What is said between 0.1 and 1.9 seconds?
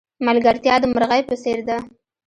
ملگرتیا د مرغی په څېر ده.